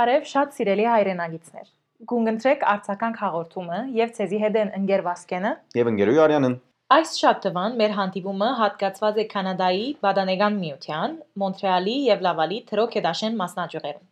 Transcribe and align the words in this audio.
Բարև 0.00 0.22
շատ 0.30 0.54
սիրելի 0.56 0.84
հայրենագիտներ։ 0.88 1.64
Գունգընտրեք 2.08 2.62
արցական 2.72 3.16
հաղորդումը 3.20 3.80
եւ 3.98 4.12
ցեզի 4.16 4.38
հետ 4.40 4.54
են 4.60 4.70
ընկեր 4.78 5.02
Վասկենը 5.04 5.50
Եվ 5.76 5.90
ընկերոյ 5.90 6.20
Արյանն։ 6.24 6.54
Այս 6.96 7.10
շաբթվան 7.20 7.76
մեր 7.80 7.92
հանդիպումը 7.98 8.48
հատկացված 8.60 9.20
է 9.20 9.26
Կանադայի 9.34 9.84
Բադանեգան 10.06 10.56
միության, 10.62 11.18
Մոնտրեալի 11.42 11.96
եւ 12.06 12.24
Լավալի 12.26 12.60
Թրոքեդաշեն 12.70 13.36
մասնաճյուղերում։ 13.42 14.06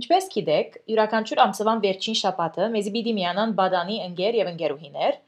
Ինչպես 0.00 0.28
գիտեք, 0.34 0.74
յուրաքանչյուր 0.90 1.42
ամսվան 1.46 1.82
վերջին 1.86 2.18
շաբաթը 2.26 2.70
մեզի 2.74 2.94
պիտի 2.96 3.14
միանան 3.20 3.54
Բադանի 3.62 3.98
ընկեր 4.10 4.40
եւ 4.42 4.50
ընկերուհիներ, 4.56 5.20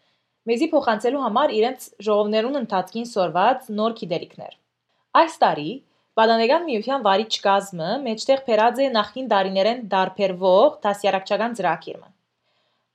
մեզի 0.51 0.69
փոխանցելու 0.75 1.23
համար 1.29 1.55
իրենց 1.61 1.87
ժողովներուն 2.09 2.63
ընթացքին 2.67 3.09
սորված 3.15 3.71
նոր 3.79 3.95
գիտելիքներ։ 4.03 4.59
Այս 5.23 5.39
տարի 5.45 5.71
Բադանեգան 6.19 6.65
միության 6.67 7.03
վարիչ 7.05 7.35
կազմը 7.45 7.89
մեջտեղ 8.03 8.41
փերած 8.47 8.79
է 8.83 8.87
նախին 8.95 9.27
դարիներեն 9.33 9.83
դարբերվող 9.93 10.73
դասյարակչական 10.87 11.53
ծրագիրը։ 11.59 12.09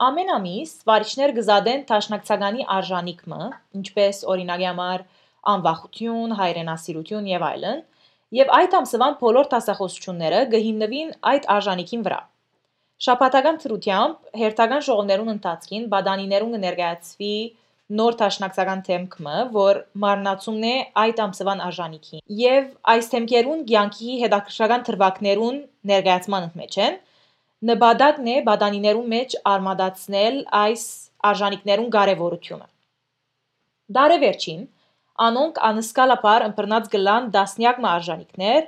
Ամեն 0.07 0.31
ամիս 0.33 0.73
վարիչներ 0.89 1.33
գզադեն 1.37 1.85
տաշնակցականի 1.91 2.67
արժանիքը, 2.77 3.47
ինչպես 3.79 4.19
օրինակի 4.33 4.67
համար 4.69 5.05
անվախություն, 5.53 6.35
հայրենասիրություն 6.41 7.31
եւ 7.31 7.47
այլն, 7.53 7.81
եւ 8.43 8.53
այդ 8.59 8.77
ամսվան 8.81 9.17
բոլոր 9.23 9.49
տասախոսությունները 9.55 10.43
կհիմնվին 10.51 11.15
այդ 11.31 11.49
արժանիքին 11.55 12.05
վրա։ 12.09 12.21
Շաբաթական 13.07 13.57
թրությամբ 13.63 14.37
հերթական 14.43 14.83
ժողովներուն 14.87 15.33
ընթացքին 15.37 15.87
բադանիներուն 15.95 16.57
կներկայացվի 16.59 17.35
նոր 17.91 18.15
տաշնակցական 18.19 18.81
թեմքը, 18.87 19.39
որ 19.53 19.79
մարնացումն 20.03 20.67
է 20.69 20.75
այդ 21.03 21.17
ամսվան 21.23 21.63
արժանիքին։ 21.67 22.21
Եվ 22.39 22.69
այս 22.93 23.09
թեմքերուն 23.13 23.63
ցանկի 23.71 24.13
հետաքրքրական 24.23 24.85
թրվակներուն 24.87 25.57
ներկայացման 25.91 26.47
մեջ 26.59 26.77
են, 26.85 26.95
նպատակն 27.69 28.29
է 28.33 28.37
բադանիներու 28.47 29.03
մեջ 29.13 29.35
արմադացնել 29.53 30.39
այս 30.63 30.85
արժանինքներուն 31.33 31.89
կարևորությունը։ 31.97 32.67
Դարևերջին 33.97 34.61
անոնք 35.27 35.59
անսկալաբար 35.69 36.45
ըմբռնած 36.47 36.87
գլան 36.95 37.27
դասնյակ 37.35 37.81
մարժանինքներ 37.83 38.63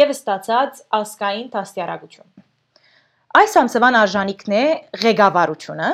եւ 0.00 0.12
ստացած 0.14 0.80
ասկային 1.00 1.48
դաստիարակություն։ 1.54 2.30
Այս 3.40 3.56
ամսվան 3.60 3.98
արժանինքն 4.00 4.54
է 4.60 4.64
ղեկավարությունը։ 5.04 5.90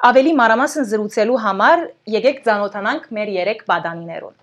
Ավելի 0.00 0.30
մանրամասն 0.32 0.86
զրուցելու 0.88 1.38
համար 1.44 1.80
եկեք 2.08 2.38
ծանոթանանք 2.46 3.02
մեր 3.16 3.30
երեք 3.34 3.58
բադանիներուն։ 3.68 4.36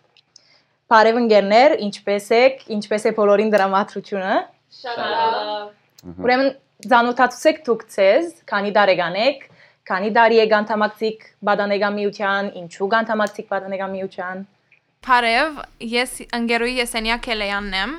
Բարև 0.93 1.15
ընկերներ, 1.21 1.73
ինչպե՞ս 1.87 2.27
եք, 2.37 2.59
ինչպե՞ս 2.75 3.05
է 3.09 3.11
բոլորին 3.17 3.49
դրամատրությունը։ 3.55 4.35
Շատ 4.77 4.99
լավ։ 5.01 6.19
Ուրեմն 6.27 6.51
ծանոթացուցեք 6.91 7.63
դուք 7.65 7.81
ցեզ, 7.95 8.27
քանի 8.51 8.73
տարեկան 8.77 9.17
եք, 9.23 9.41
քանի 9.89 10.11
տարի 10.19 10.37
եք 10.45 10.53
անդամակցիկ 10.59 11.25
բադանեգան 11.49 11.97
միության, 11.97 12.51
ինչու 12.61 12.89
անդամակցիկ 13.01 13.49
բադանեգան 13.55 13.91
միության։ 13.97 14.45
Բարև, 15.07 15.57
ես 15.97 16.13
ընկերուի 16.37 16.77
Եսենիա 16.83 17.17
Քելեյանն 17.25 17.75
եմ։ 17.81 17.97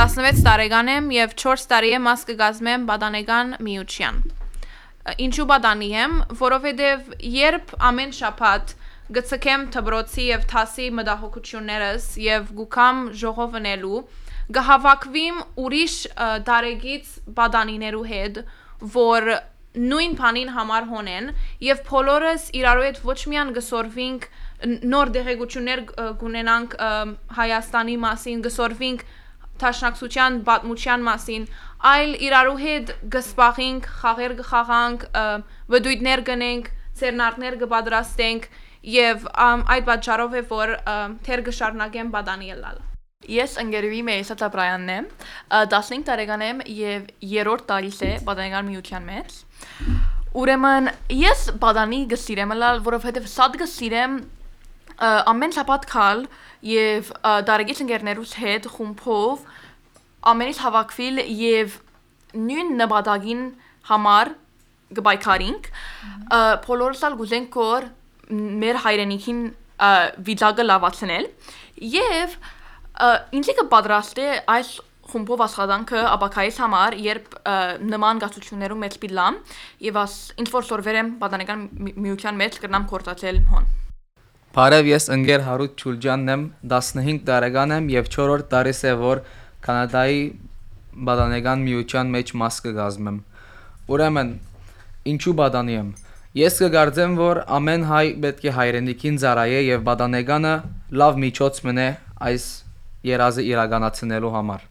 16 0.00 0.42
տարեկան 0.46 0.90
եմ 0.96 1.08
եւ 1.20 1.38
4 1.44 1.70
տարի 1.70 1.94
է 1.94 2.02
մաս 2.08 2.26
կգազմեմ 2.32 2.90
բադանեգան 2.90 3.56
միության։ 3.68 4.20
Ինչու 5.06 5.44
բադանի 5.46 5.88
եմ, 5.94 6.14
որովհետեւ 6.40 7.10
երբ 7.30 7.72
ամեն 7.88 8.12
շաբաթ 8.16 8.72
գցկեմ 9.16 9.66
դբրոցի 9.76 10.24
եւ 10.26 10.46
թասի 10.50 10.86
մտահոգություններս 10.98 12.06
եւ 12.24 12.48
գուքամ 12.60 13.02
ժողովնելու 13.20 14.00
գահավաքվիմ 14.56 15.38
ուրիշ 15.62 15.94
դարեգից 16.48 17.12
բադանիներու 17.36 18.06
հետ, 18.10 18.40
որ 18.96 19.30
նույն 19.76 20.16
բանին 20.18 20.50
համար 20.56 20.88
հոնեն 20.90 21.30
եւ 21.66 21.84
բոլորս 21.86 22.48
իրարու 22.58 22.86
հետ 22.86 23.00
ոչ 23.06 23.18
միան 23.30 23.54
գսորվինք 23.60 24.28
նոր 24.90 25.12
դեղեցություններ 25.16 25.82
գունենանք 26.22 26.76
Հայաստանի 27.38 27.96
մասին 28.06 28.44
գսորվինք 28.46 29.06
տաշնակցության 29.60 30.40
պատմության 30.46 31.04
մասին 31.06 31.46
այլ 31.84 32.16
իրարու 32.26 32.58
հետ 32.62 32.92
գսպախինք 33.12 33.88
խաղեր 34.00 34.34
գխաղանք 34.40 35.06
վդույթներ 35.74 36.24
գնենք 36.30 36.70
ցերնարներ 36.96 37.56
կպատրաստենք 37.62 38.50
եւ 38.96 39.24
այդ 39.36 39.88
պատճառով 39.90 40.36
է 40.40 40.44
որ 40.50 40.76
թեր 41.26 41.48
գշարնակեմ 41.50 42.12
բադանիելալ 42.16 42.84
Ես 43.26 43.56
ընկերուի 43.58 44.00
Մերիսա 44.06 44.34
Տաբրայանն 44.38 44.90
եմ, 44.92 45.06
15 45.72 46.04
տարեկան 46.06 46.42
եմ 46.46 46.58
եւ 46.70 47.06
երրորդ 47.26 47.64
տարիս 47.70 47.98
է 48.06 48.10
բադանական 48.28 48.68
միության 48.68 49.06
մեջ։ 49.08 49.38
Ուրեմն 50.36 50.90
ես 51.16 51.42
բադանի 51.62 52.00
գսիրեմ 52.12 52.54
լալ, 52.60 52.82
որովհետեւ 52.86 53.28
սա 53.32 53.48
գսիրեմ 53.56 54.18
ամեն 55.32 55.56
շաբաթ 55.56 55.88
քալ 55.90 56.22
եւ 56.70 57.10
դարագից 57.48 57.82
ընկերներուս 57.86 58.36
հետ 58.42 58.68
խումբով 58.76 59.42
ամենից 60.32 60.62
հավաքվել 60.64 61.22
եւ 61.42 61.76
նույն 62.46 62.74
նպատակին 62.80 63.44
համար 63.90 64.32
գբայքարինք 64.96 65.70
բոլորս 66.66 67.06
ալ 67.06 67.16
գուզենք 67.20 67.56
որ 67.62 67.88
մեր 68.66 68.82
հայրենիքին 68.86 69.40
վիճակը 70.26 70.66
լավացնել 70.66 71.30
եւ 71.94 72.36
ինձ 73.36 73.50
կպատրաստ 73.60 74.20
է 74.24 74.28
այս 74.56 74.76
խումբով 75.06 75.42
աշխատանքը 75.46 76.02
ապակայից 76.10 76.56
համար, 76.62 76.94
երբ 77.06 77.34
նման 77.92 78.20
գացություններում 78.24 78.80
մեծ 78.84 78.96
պիլամ 79.02 79.36
եւ 79.86 79.98
աս 80.02 80.14
ինչ 80.42 80.48
որ 80.54 80.66
սորվեր 80.70 80.98
եմ 81.00 81.10
պատանեկան 81.20 81.64
միության 82.06 82.40
մեջ 82.42 82.58
կրնամ 82.64 82.86
կորտացել 82.90 83.40
հոն։ 83.52 83.68
Բարև 84.56 84.88
ես 84.88 85.06
ընկեր 85.14 85.42
Հարութ 85.46 85.82
Չուլջյանն 85.84 86.32
եմ, 86.32 86.44
15 86.74 87.22
տարեկան 87.28 87.74
եմ 87.76 87.90
եւ 87.92 88.06
4-րդ 88.16 88.46
տարիս 88.54 88.80
է 88.88 88.94
որ 89.02 89.22
Կանադայի 89.66 90.20
բադանեգան 91.06 91.64
միության 91.66 92.12
մեջ 92.16 92.32
մաս 92.42 92.60
կգազմեմ։ 92.66 93.18
Ուրեմն 93.92 94.30
ինչու 95.12 95.34
բադանի 95.40 95.76
եմ։ 95.80 95.88
Ես 96.36 96.58
կգարձեմ, 96.62 97.12
որ 97.16 97.38
ամեն 97.56 97.84
հայ 97.90 98.06
պետք 98.22 98.46
է 98.46 98.52
հայրենիքին 98.56 99.14
ծառայե 99.22 99.60
եւ 99.66 99.84
բադանեգանը 99.86 100.54
լավ 101.02 101.20
միջոց 101.22 101.60
մնե 101.66 101.86
այս 102.30 102.48
երազը 103.08 103.44
իրականացնելու 103.46 104.32
համար։ 104.36 104.66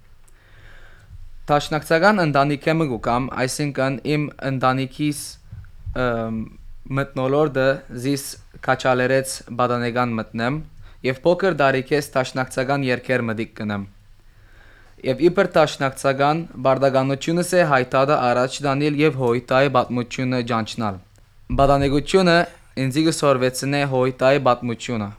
Տաշնակցական 1.50 2.22
ընտանիք 2.26 2.70
եմ 2.74 2.86
գուկամ, 2.92 3.26
այսինքն 3.46 3.98
իմ 4.16 4.30
ընտանիքիս 4.52 5.20
մտնոլորտը 7.00 7.68
զիս 8.06 8.24
կաչալերեց 8.66 9.36
բադանեգան 9.60 10.16
մտնեմ 10.22 10.58
եւ 11.06 11.22
փոքր 11.26 11.60
դարիքես 11.62 12.10
տաշնակցական 12.16 12.86
երկեր 12.90 13.26
մդիկ 13.30 13.54
կնեմ։ 13.62 13.86
Եվ 15.06 15.20
իբր 15.22 15.48
տաշնակցական 15.54 16.40
բարդականությունս 16.66 17.50
է 17.54 17.66
հայտարարը 17.70 18.16
առաջ 18.28 18.56
դանել 18.66 18.96
եւ 19.02 19.18
հոյտայի 19.22 19.70
պատմությունը 19.76 20.40
ջանչնալ։ 20.52 20.96
Բադանեգությունը 21.60 22.38
ինձ 22.86 22.98
գսորվեցնե 23.08 23.82
հոյտայի 23.92 24.42
պատմությունը 24.48 25.10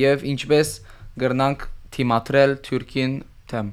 եւ 0.00 0.26
ինչպես 0.34 0.74
գրնանք 1.24 1.64
թիմատրել 1.96 2.52
Թուրքին 2.68 3.16
թեմ։ 3.54 3.72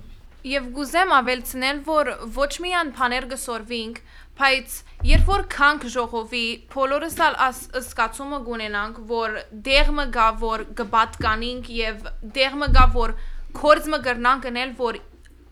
Եվ 0.51 0.71
գուզեմ 0.79 1.13
ավելցնել, 1.19 1.83
որ 1.91 2.13
ոչ 2.39 2.51
միան 2.63 2.95
բաներ 3.01 3.29
գսորվինք, 3.35 4.01
բայց 4.39 4.79
երբ 5.11 5.29
որ 5.35 5.45
քանք 5.51 5.87
ժողովի, 5.99 6.47
բոլորս 6.71 7.19
ալ 7.27 7.39
ասկացումը 7.51 8.39
գունենանք, 8.47 9.03
որ 9.11 9.37
դեղը 9.67 10.09
գա 10.15 10.31
որ 10.47 10.65
գբատկանինք 10.79 11.71
եւ 11.83 12.11
դեղը 12.39 12.73
գա 12.79 12.89
որ 12.95 13.17
կորձը 13.61 13.97
գրնանք 14.07 14.45
գնել, 14.47 14.77
որ 14.79 15.05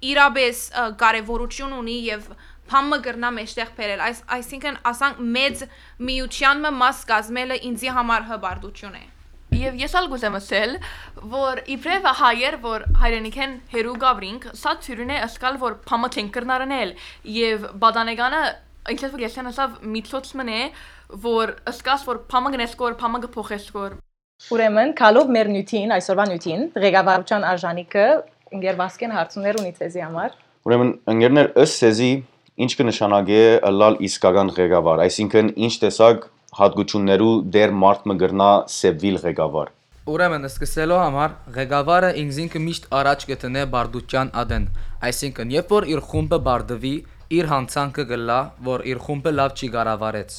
իրաբես 0.09 0.63
կարևորություն 1.03 1.77
ունի 1.79 1.99
եւ 2.07 2.27
փամը 2.69 2.99
գրնա 3.05 3.29
մեջտեղ 3.37 3.71
բերել 3.77 4.03
այս 4.07 4.19
այսինքն 4.39 4.81
ասանք 4.93 5.23
մեծ 5.37 5.63
միության 6.09 6.67
մաս 6.79 7.05
կազմելը 7.13 7.63
ինձի 7.69 7.95
համար 7.99 8.27
հբարտություն 8.33 8.99
է 8.99 9.07
Եվ 9.49 9.79
ես 9.81 9.93
ալ 9.97 10.07
գուզեմ 10.11 10.35
ասել, 10.37 10.73
որ 11.31 11.59
իբրև 11.73 12.07
հայեր, 12.19 12.57
որ 12.63 12.83
հայրենիք 13.01 13.37
են 13.43 13.55
հերու 13.71 13.95
գավրինք, 14.03 14.43
սա 14.59 14.73
ծյուրին 14.85 15.13
է 15.15 15.17
ըսկալ, 15.25 15.57
որ 15.63 15.77
պամը 15.89 16.09
չեն 16.13 16.29
կրնարնել, 16.35 16.93
եւ 17.33 17.65
բադանեգանը, 17.81 18.43
ինչպես 18.93 19.15
որ 19.15 19.23
ես 19.25 19.39
են 19.41 19.49
ասավ 19.49 19.73
միցոց 19.95 20.31
մնե, 20.39 20.59
որ 21.25 21.55
ըսկաս, 21.73 22.05
որ 22.13 22.21
պամը 22.29 22.53
գնես 22.55 22.77
կոր, 22.79 22.97
պամը 23.01 23.21
գփոխես 23.25 23.65
կոր։ 23.73 23.97
Ուրեմն, 24.53 24.93
քալով 25.01 25.31
մեր 25.35 25.49
նյութին, 25.57 25.93
այսօրվա 25.97 26.25
նյութին, 26.29 26.61
ղեկավարության 26.85 27.47
արժանինքը 27.49 28.05
ընկեր 28.57 28.79
Վասկեն 28.79 29.15
հարցումներ 29.17 29.59
ունի 29.61 29.73
ցեզի 29.79 30.03
համար։ 30.05 30.37
Ուրեմն 30.69 30.91
ընկերներ 31.13 31.51
ըստ 31.63 31.83
ցեզի 31.83 32.11
ինչ 32.65 32.71
կնշանակի 32.79 33.41
լալ 33.79 33.99
իսկական 34.09 34.53
ղեկավար, 34.59 35.03
այսինքն 35.05 35.51
ինչ 35.69 35.73
տեսակ 35.83 36.25
հատկություններու 36.59 37.33
դեր 37.55 37.75
մարդ 37.83 38.09
մը 38.09 38.17
գրնա 38.23 38.49
սեվիլ 38.79 39.21
ղեկավար 39.25 39.75
Ուրեմն 40.09 40.47
սկսելով 40.49 40.99
համար 41.03 41.33
ղեկավարը 41.55 42.09
ինքնին 42.17 42.63
միշտ 42.65 42.85
առաջ 42.99 43.25
կտնե 43.29 43.63
բարդության 43.73 44.31
ադեն 44.41 44.63
այսինքն 45.09 45.51
երբ 45.53 45.73
որ 45.75 45.87
իր 45.93 46.01
խումբը 46.09 46.39
բարդվի 46.47 46.93
իր 47.29 47.49
հանցանքը 47.49 48.03
գլա, 48.09 48.37
որ 48.65 48.83
իր 48.89 49.01
խումբը 49.05 49.33
լավ 49.37 49.51
չի 49.59 49.67
կառավարեց։ 49.75 50.37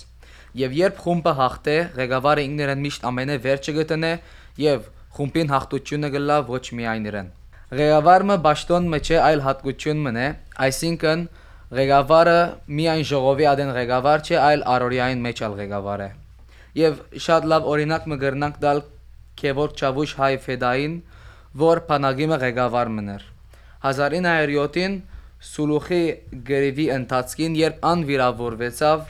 Եվ 0.60 0.72
երբ 0.80 0.96
խումբը 1.04 1.34
հաղթե, 1.40 1.76
ղեկավարը 2.00 2.46
ինքներեն 2.48 2.82
միշտ 2.86 3.04
ամենե 3.10 3.36
վերջը 3.44 3.74
գտնե 3.76 4.10
եւ 4.64 4.88
խումբին 5.18 5.52
հաղթությունը 5.54 6.10
գլա 6.16 6.38
ոչ 6.50 6.64
միայն 6.80 7.06
իրեն։ 7.10 7.28
Ղեկավարը 7.70 8.36
ճշտոն 8.44 8.86
մեջ 8.90 9.08
է 9.14 9.18
այլ 9.22 9.40
հատկություն 9.44 10.00
մնե, 10.04 10.24
այսինքն 10.66 11.20
ղեկավարը 11.78 12.38
միայն 12.78 13.04
ժողովի 13.10 13.46
ադեն 13.50 13.68
ղեկավար 13.76 14.24
չէ, 14.26 14.38
այլ 14.42 14.64
արորիային 14.74 15.20
մեջ 15.26 15.42
ալ 15.46 15.54
ղեկավար 15.60 16.00
է։ 16.02 16.08
Եվ 16.80 16.96
շատ 17.26 17.46
լավ 17.52 17.68
օրինակ 17.70 18.08
մը 18.10 18.18
գրնանք 18.24 18.56
դալ 18.64 18.82
Քևոր 19.40 19.70
Չավուշ 19.78 20.14
հայ 20.18 20.32
ֆեդային, 20.46 20.96
որ 21.62 21.82
բանակիմը 21.90 22.38
ղեկավար 22.42 22.90
մներ։ 22.96 23.22
1907-ին 23.86 24.98
Սուլուխի 25.50 26.02
գրիվի 26.50 26.86
ընթացքին, 26.96 27.54
երբ 27.60 27.86
ան 27.90 28.02
վիրավորվեցավ, 28.10 29.06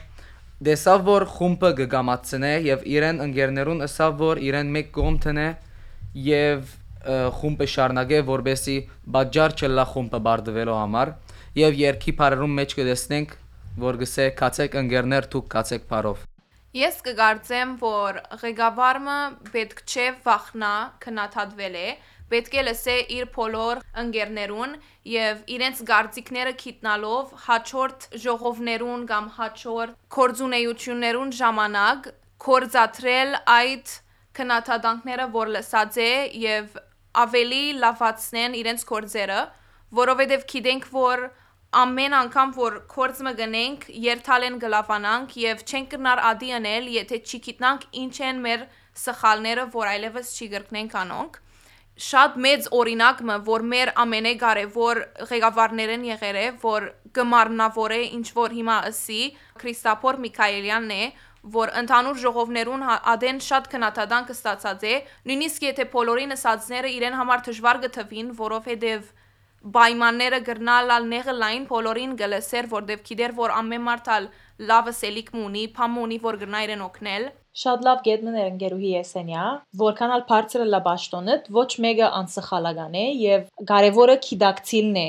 դեսավ 0.69 1.09
որ 1.09 1.27
խումբը 1.33 1.71
կգամացնե 1.81 2.53
եւ 2.69 2.85
իրեն 2.93 3.25
ընկերներուն 3.25 3.85
ըսավ 3.89 4.21
որ 4.21 4.43
իրեն 4.51 4.71
մեկ 4.77 4.93
կողմ 5.01 5.17
տնե 5.25 5.49
եւ 6.29 6.77
խումբը 7.41 7.69
շարունակե 7.75 8.19
որբեսի 8.31 8.77
բաժար 9.17 9.55
չլա 9.61 9.85
խումբը 9.93 10.21
բարդվելու 10.27 10.81
համար 10.81 11.15
եւ 11.61 11.79
երկի 11.81 12.17
բարերում 12.21 12.59
մեջ 12.61 12.75
կդեսնենք 12.81 13.33
որ 13.81 14.01
գսե 14.05 14.27
կացեք 14.41 14.77
ընկերներ 14.85 15.31
դուք 15.33 15.49
կացեք 15.55 15.89
բարով 15.91 16.27
Ես 16.71 17.01
կգարձեմ, 17.03 17.71
որ 17.81 18.19
ղեկավարը 18.41 19.15
պետք 19.51 19.81
չէ 19.91 20.05
վախնա 20.23 20.75
քնաթադվել 21.03 21.79
է, 21.81 21.87
պետք 22.31 22.53
է 22.61 22.63
լսե 22.69 22.95
իր 23.17 23.25
բոլոր 23.35 23.81
ընկերներուն 24.03 24.77
եւ 25.11 25.41
իրենց 25.57 25.81
գարձիկները 25.89 26.53
քիտնալով 26.61 27.33
հաջորդ 27.47 28.07
ժողովներուն 28.25 29.03
կամ 29.11 29.27
հաջորդ 29.41 29.97
կորձունեություններուն 30.17 31.35
ժամանակ 31.41 32.07
կորզատրել 32.47 33.35
այդ 33.57 33.97
քնաթադանքները, 34.39 35.27
որ 35.35 35.53
լսած 35.57 35.99
է 36.07 36.13
եւ 36.45 36.79
ավելի 37.25 37.63
լավացնեն 37.83 38.57
իրենց 38.61 38.87
կորձերը, 38.91 39.41
որովհետեւ 40.01 40.47
գիտենք, 40.55 40.89
որ 40.95 41.27
ամեն 41.81 42.17
անգամ 42.21 42.55
որ 42.57 42.79
կորձը 42.91 43.33
գնենք, 43.41 43.85
երթալեն 44.07 44.57
գլավանանք 44.65 45.37
եւ 45.43 45.63
չենք 45.71 45.93
կնար 45.95 46.23
ադի 46.31 46.51
անել, 46.59 46.89
եթե 46.97 47.21
չի 47.27 47.41
գիտնանք 47.47 47.87
ինչ 48.05 48.17
են 48.31 48.43
մեր 48.47 48.67
սխալները, 49.05 49.69
որ 49.75 49.93
այլևս 49.95 50.35
չի 50.35 50.51
գրկնենք 50.55 50.99
անոնք 51.05 51.39
շատ 52.01 52.37
մեծ 52.41 52.67
օրինակը 52.73 53.35
որ 53.47 53.65
մեր 53.71 53.91
ամենակարևոր 54.03 55.01
ղեկավարներն 55.31 56.05
եղել 56.09 56.39
է 56.41 56.45
որ 56.63 56.87
գմարնավոր 57.19 57.95
է 57.97 58.01
ինչ 58.17 58.29
որ 58.39 58.55
հիմա 58.57 58.77
ասի 58.91 59.21
Քրիստոփոր 59.61 60.21
Միքայելյանն 60.25 60.95
է 60.97 61.03
որ 61.57 61.73
ընդհանուր 61.81 62.19
ժողովներուն 62.21 62.83
հա- 62.85 63.01
ադեն 63.15 63.39
շատ 63.47 63.69
քնաթադան 63.73 64.27
կստացած 64.29 64.85
է 64.91 64.95
նույնիսկ 65.31 65.67
եթե 65.71 65.87
բոլորին 65.95 66.35
ասածները 66.37 66.93
իրեն 67.01 67.19
համար 67.21 67.45
դժվար 67.49 67.81
գթվին 67.85 68.29
որովհետև 68.41 69.09
պայմանները 69.77 70.41
գրնալալ 70.45 71.09
նեղը 71.13 71.35
լայն 71.41 71.65
բոլորին 71.71 72.13
գլսեր 72.21 72.69
որտեվ 72.77 73.03
գիտեր 73.09 73.35
որ 73.41 73.55
ամեն 73.61 73.85
մարդալ 73.89 74.29
լավը 74.71 74.95
սելիք 75.01 75.31
մունի 75.37 75.65
փամունի 75.77 76.19
որ 76.29 76.39
գրնա 76.45 76.61
իրեն 76.69 76.85
օգնել 76.91 77.31
Շատ 77.61 77.81
լավ 77.83 78.03
գետ 78.07 78.21
մներ 78.25 78.45
ընկերուհի 78.47 78.91
Էսենյա, 79.01 79.45
որքան 79.81 80.13
ալ 80.17 80.21
բարձրը 80.29 80.67
լա 80.71 80.79
ճշտոնդ, 80.85 81.49
ոչ 81.57 81.71
մեկը 81.85 82.11
անսխալական 82.21 82.95
է 83.01 83.03
եւ 83.21 83.49
կարևորը 83.71 84.15
քիդակցիլն 84.27 85.01
է։ 85.01 85.09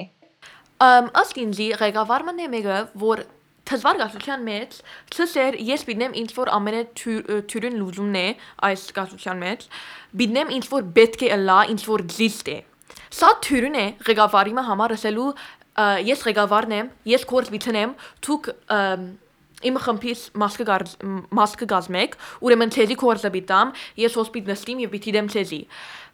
Ամ 0.82 1.12
ըստ 1.22 1.40
ինձի 1.44 1.68
ղեկավարն 1.84 2.42
է 2.42 2.48
մեկը, 2.56 2.80
որ 3.04 3.22
թզվար 3.72 4.00
գասության 4.02 4.44
մեջ 4.48 4.76
ցսեր 5.16 5.58
ես 5.72 5.86
բիդնեմ 5.90 6.18
ինչ 6.22 6.30
որ 6.38 6.52
ամենը 6.58 6.82
թյուրին 7.02 7.80
լուզումն 7.82 8.20
է 8.22 8.28
այս 8.70 8.84
գասության 9.00 9.42
մեջ 9.46 9.66
բիդնեմ 10.22 10.54
ինչ 10.60 10.66
որ 10.76 10.86
պետք 11.00 11.26
է 11.32 11.40
լա 11.48 11.60
ինչ 11.76 11.82
որ 11.88 12.06
զիստ 12.20 12.54
է 12.56 12.60
Սա 13.12 13.30
թյուրին 13.44 13.76
է 13.82 13.86
ղեկավարի 14.08 14.54
համար 14.68 14.94
ասելու 14.96 15.32
ես 16.12 16.24
ղեկավարն 16.28 16.74
եմ 16.78 16.88
ես 17.12 17.26
կորս 17.32 17.52
բիցնեմ 17.56 17.94
դուք 18.28 18.50
իմ 19.62 19.78
խմբից 19.86 20.22
մասկը 20.42 20.66
գար- 20.68 20.94
մասկը 21.38 21.68
գազմեք 21.72 22.16
ուրեմն 22.48 22.72
ցեզի 22.76 22.96
կորսը 23.02 23.32
բիտամ 23.36 23.74
ես 24.02 24.16
հոսպիտ 24.20 24.48
նստիմ 24.52 24.80
եւ 24.84 24.94
բիթի 24.96 25.14
դեմ 25.18 25.28
ցեզի 25.36 25.60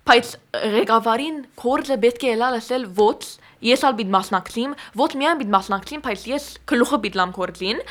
բայց 0.07 0.31
ղեկավարին 0.77 1.37
կորսը 1.63 1.97
պետք 2.03 2.25
է 2.27 2.33
լալ 2.43 2.57
ասել 2.59 2.87
ոչ 2.99 3.17
ես 3.65 3.83
ալ 3.87 3.97
բիտ 3.97 4.13
մասնակցիմ 4.17 4.75
ոչ 5.01 5.09
միայն 5.21 5.41
բիտ 5.41 5.51
մասնակցիմ 5.57 6.03
բայց 6.07 6.27
ես 6.33 6.45
գլուխը 6.71 7.01
բիտ 7.07 7.19
լամ 7.21 7.33
կորսին 7.37 7.81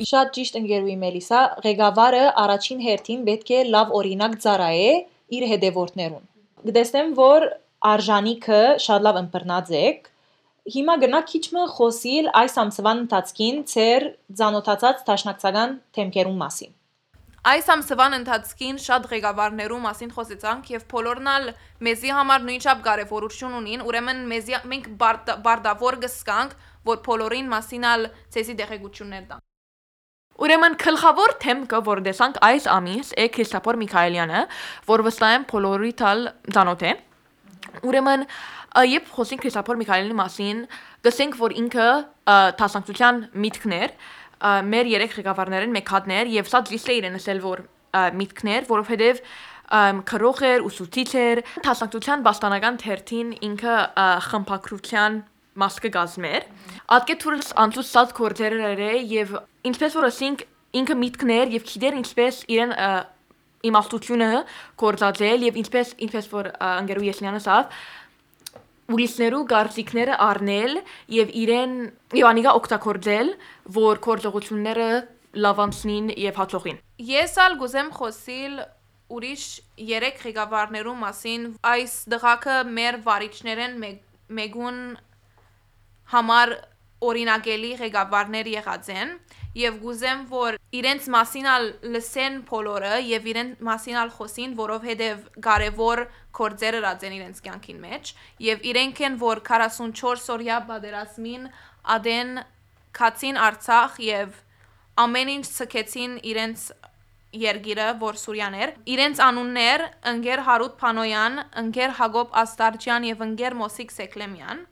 Շատ 0.00 0.30
ճիշտ 0.32 0.54
ընկերուհի 0.56 0.94
Մելիսա, 1.00 1.40
ղեկավարը 1.64 2.20
առաջին 2.42 2.78
հերթին 2.86 3.24
պետք 3.26 3.50
է 3.52 3.58
լավ 3.74 3.90
օրինակ 3.98 4.36
ծառայե 4.44 4.92
իր 5.36 5.44
հետևորդներուն։ 5.50 6.24
Գտեսնեմ, 6.70 7.12
որ 7.20 7.46
արժանիքը 7.90 8.62
շատ 8.86 9.04
լավ 9.06 9.20
ըմբռնած 9.20 9.70
եք։ 9.80 10.10
Հիմա 10.72 10.96
գնա 11.04 11.20
քիչ 11.28 11.44
մը 11.56 11.68
խոսիլ 11.76 12.32
այս 12.40 12.58
ամսվան 12.64 13.04
ընթացքին 13.04 13.62
ծեր 13.74 14.10
ցանոթացած 14.40 15.04
տաշնակցական 15.10 15.78
թեմքերուն 15.98 16.40
մասին։ 16.44 16.72
Այս 17.40 17.68
ամսվան 17.72 18.14
ընթացքին 18.18 18.78
շատ 18.84 19.06
ղեկավարներու 19.08 19.76
մասին 19.80 20.10
խոսեցանք 20.12 20.66
եւ 20.74 20.82
բոլորնալ 20.92 21.46
մեզի 21.86 22.10
համար 22.12 22.42
նույնչափ 22.44 22.82
կարեւորություն 22.84 23.54
ունին, 23.60 23.84
ուրեմն 23.88 24.20
մեզի 24.28 24.58
մենք 24.72 24.90
բարդ- 25.00 25.32
բարդավոր 25.46 25.96
գսկանք, 26.04 26.52
որ 26.90 27.00
բոլորին 27.06 27.48
մասինալ 27.54 28.04
ցեսի 28.36 28.54
դեղեցություններ 28.60 29.24
տան։ 29.30 29.40
Ուրեմն 30.40 30.76
գլխավոր 30.84 31.32
թեմքը, 31.40 31.80
որ 31.88 32.04
դեսանք 32.10 32.36
այս 32.44 32.68
ամիս, 32.76 33.08
է 33.16 33.24
Քրիստոփոր 33.32 33.76
Միքայելյանը, 33.80 34.40
որ 34.92 35.02
վստահ 35.08 35.34
եմ 35.40 35.44
բոլորի 35.50 35.92
տալ 36.00 36.20
ցանոթ 36.52 36.84
է։ 36.84 36.92
Ուրեմն 37.88 38.22
երբ 38.90 39.10
խոսենք 39.16 39.42
Քրիստոփոր 39.44 39.80
Միքայելյանի 39.80 40.16
մասին, 40.20 40.62
գսենք, 41.04 41.36
որ 41.40 41.54
ինքը 41.60 41.88
ը, 41.90 42.36
տասնացության 42.60 43.20
միտքներ, 43.44 43.94
մեր 44.40 44.90
երեք 44.94 45.16
ղեկավարներն 45.20 45.74
մեկհատներ 45.76 46.30
եւ 46.34 46.50
սա 46.50 46.60
դիսը 46.70 46.96
իրեն 47.00 47.18
ասել, 47.20 47.42
որ 47.44 47.64
միտքներ, 48.20 48.68
որովհետեւ 48.70 49.22
քրող 50.10 50.40
էր, 50.50 50.64
ուսուցիչ 50.66 51.10
էր, 51.20 51.40
տասնացության 51.66 52.24
բաստանական 52.26 52.78
թերթին 52.80 53.28
ինքը 53.50 53.76
խմբակրության 54.30 55.20
մասկը 55.60 55.90
գազմեր։ 55.94 56.46
Ատկե 56.96 57.16
թուրս 57.22 57.52
անցուց 57.64 57.88
սած 57.90 58.12
կորտերեր 58.18 58.82
է 58.86 58.90
եւ 59.10 59.32
ինչպես 59.70 59.96
որ 60.00 60.08
ասենք 60.10 60.44
ինքը 60.80 60.96
միտքներ 61.04 61.54
եւ 61.56 61.64
քիդեր 61.70 61.96
ինչպես 62.00 62.42
իրեն 62.54 62.74
իմաստությունը 63.70 64.28
կորցածել 64.80 65.42
եւ 65.50 65.58
ինչպես 65.60 65.90
ինչպես 66.06 66.28
որ 66.32 66.48
անգերու 66.70 67.08
Եսլյանը 67.10 67.40
ասավ 67.42 67.74
ուրիշներու 68.94 69.40
գարտիկները 69.52 70.18
առնել 70.26 70.76
եւ 71.16 71.32
իրեն 71.42 71.74
եւ 72.20 72.28
անիգա 72.30 72.54
օգտագործել 72.60 73.32
որ 73.76 74.00
կորձողությունները 74.06 74.90
լավանցնին 75.44 76.12
եւ 76.20 76.40
հաջողին 76.42 76.80
Ես 77.10 77.36
ալ 77.44 77.56
գուզեմ 77.60 77.90
խոսիլ 77.96 78.56
ուրիշ 79.10 79.44
երեք 79.90 80.20
ղեկավարներու 80.26 80.96
մասին 81.04 81.46
այս 81.70 81.94
դղակը 82.14 82.56
մեր 82.78 82.98
վարիչներեն 83.06 83.78
մեգուն 84.40 84.82
համար 86.14 86.52
օրինակելի 87.10 87.70
ղեկավարներ 87.80 88.50
եղած 88.54 88.90
են 88.94 89.14
եւ 89.58 89.78
գուզեմ 89.82 90.20
որ 90.30 90.58
իրենց 90.80 91.06
մասինալ 91.14 91.64
լսեն 91.94 92.36
բոլորը 92.50 92.92
եւ 93.06 93.26
իրեն 93.32 93.50
մասինալ 93.66 94.12
խոսին 94.14 94.52
որովհետեւ 94.60 95.24
կարեւոր 95.46 96.02
կորձերը 96.38 96.82
ածեն 96.90 97.16
իրենց 97.18 97.42
կյանքին 97.46 97.80
մեջ 97.86 98.12
եւ 98.46 98.68
իրենք 98.70 99.02
են 99.08 99.18
որ 99.24 99.42
44 99.50 100.30
օրյա 100.36 100.60
բادرազմին 100.70 101.48
ադեն 101.96 102.30
քացին 102.96 103.40
Արցախ 103.40 103.98
եւ 104.04 104.38
ամեն 105.00 105.34
ինչ 105.34 105.44
ցկեցին 105.56 106.16
իրենց 106.30 106.64
երգիրը, 107.30 107.86
որ 108.00 108.16
Սուրյաներ, 108.18 108.72
իրենց 108.90 109.20
անուններ՝ 109.22 109.84
ընկեր 110.12 110.40
Հարութ 110.48 110.72
Փանոյան, 110.80 111.36
ընկեր 111.62 111.92
Հակոբ 112.00 112.32
Աստարջյան 112.42 113.06
եւ 113.06 113.22
ընկեր 113.26 113.56
Մոսիկ 113.60 113.94
Սեկլեմյան։ 113.94 114.64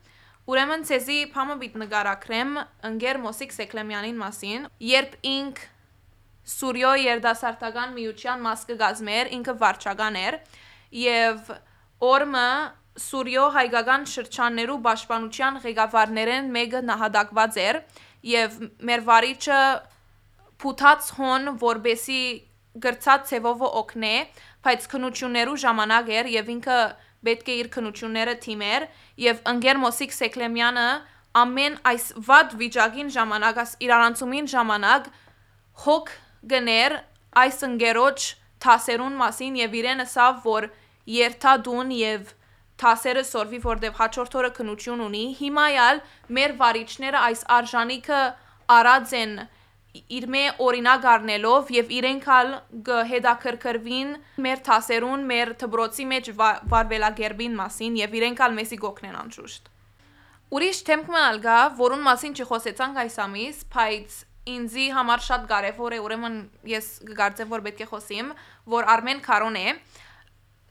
Ուրեմն 0.49 0.83
ցեզի 0.89 1.17
փամը 1.33 1.55
բիտ 1.61 1.75
նկարակրեմ 1.83 2.55
ընկեր 2.89 3.17
Մոսիկ 3.21 3.51
Սեկլեմյանին 3.53 4.15
մասին, 4.17 4.63
երբ 4.81 5.11
ինք 5.29 5.59
Սուրյո 6.49 6.93
երդասարտական 7.03 7.91
միության 7.93 8.41
մաս 8.45 8.63
կգազմեր, 8.69 9.29
ինքը 9.37 9.55
վարչական 9.61 10.17
էր 10.23 10.37
եւ 10.99 11.51
օրմը 12.09 12.49
Սուրյո 12.99 13.43
հայկական 13.55 14.07
շրջաններու 14.13 14.79
պաշտպանության 14.89 15.59
ղեկավարներեն 15.65 16.49
մեկը 16.55 16.81
նահատակված 16.89 17.59
էր 17.63 17.79
եւ 18.29 18.57
մեր 18.89 19.03
վարիչը 19.09 19.59
փութած 20.63 21.11
հոն 21.19 21.51
որբեսի 21.61 22.23
գրծած 22.83 23.29
ցևովը 23.29 23.69
օգնե, 23.83 24.15
բայց 24.65 24.89
քնություններու 24.91 25.55
ժամանակ 25.63 26.11
էր 26.19 26.31
եւ 26.33 26.51
ինքը 26.55 26.79
պետք 27.27 27.49
է 27.49 27.55
իր 27.59 27.69
քնությունները 27.75 28.35
թիմեր 28.45 28.85
եւ 29.25 29.41
ընկեր 29.53 29.79
Մոսիկ 29.83 30.15
Սեկլեմյանը 30.15 30.87
ամեն 31.39 31.77
այս 31.91 32.05
վատ 32.29 32.55
վիճակին 32.59 33.09
ժամանակ 33.15 33.61
իրարանցումին 33.85 34.49
ժամանակ 34.53 35.09
հոգ 35.85 36.11
գներ 36.53 36.97
այս 37.43 37.59
ընկերոջ 37.69 38.27
թասերուն 38.63 39.15
մասին 39.19 39.59
եւ 39.59 39.77
իրեն 39.79 40.03
ասավ 40.05 40.41
որ 40.47 40.69
երթադուն 41.19 41.93
եւ 41.99 42.33
թասերը 42.79 43.23
սորվի 43.27 43.59
որտեվ 43.65 43.95
հաջորդ 43.99 44.35
օրը 44.39 44.51
քնություն 44.57 45.05
ունի 45.05 45.23
հիմայալ 45.39 46.01
մեր 46.37 46.53
վարիչները 46.59 47.23
այս 47.29 47.41
արժանիքը 47.59 48.19
արած 48.79 49.15
են 49.19 49.33
իր 49.89 50.29
մե 50.29 50.43
օրինակ 50.65 51.09
առնելով 51.13 51.73
եւ 51.75 51.91
իրենք 51.97 52.29
ալ 52.35 52.53
գհետաքրքրվին 52.89 54.13
մեր 54.45 54.63
թասերուն 54.69 55.25
մեր 55.33 55.53
դբրոցի 55.63 56.05
մեջ 56.13 56.31
վա- 56.39 56.59
վարվելագերբին 56.73 57.59
մասին 57.63 57.99
եւ 58.03 58.17
իրենք 58.21 58.43
ալ 58.45 58.57
մեզի 58.59 58.81
գոքնեն 58.85 59.19
անշուշտ 59.25 59.75
Ուրիշ 60.49 60.77
թեմք 60.81 61.09
մալ 61.13 61.35
գա, 61.43 61.55
որուն 61.77 61.99
մասին 62.07 62.35
չխոսեցանք 62.41 62.95
այս 63.03 63.15
ամիս, 63.21 63.57
բայց 63.69 64.13
ինձի 64.49 64.85
համար 64.95 65.21
շատ 65.25 65.43
կարևոր 65.51 65.93
է, 65.93 65.99
ուրեմն 66.05 66.37
ես 66.71 66.87
կգարձեմ, 67.05 67.51
որ 67.53 67.63
պետք 67.67 67.83
է 67.85 67.87
խոսիմ, 67.91 68.31
որ 68.73 68.87
Արմեն 68.95 69.21
Քարոն 69.27 69.59
է, 69.59 69.75